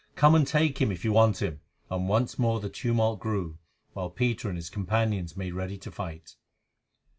"Come 0.15 0.33
and 0.33 0.47
take 0.47 0.79
him 0.79 0.91
if 0.91 1.05
you 1.05 1.13
want 1.13 1.43
him," 1.43 1.61
and 1.91 2.09
once 2.09 2.39
more 2.39 2.59
the 2.59 2.69
tumult 2.69 3.19
grew, 3.19 3.59
while 3.93 4.09
Peter 4.09 4.49
and 4.49 4.57
his 4.57 4.67
companions 4.71 5.37
made 5.37 5.53
ready 5.53 5.77
to 5.77 5.91
fight. 5.91 6.37